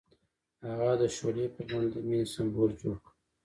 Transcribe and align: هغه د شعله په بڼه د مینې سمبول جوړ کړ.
هغه 0.67 0.91
د 1.01 1.03
شعله 1.15 1.45
په 1.55 1.61
بڼه 1.69 1.87
د 1.93 1.97
مینې 2.07 2.27
سمبول 2.33 2.71
جوړ 2.81 2.95
کړ. 3.03 3.11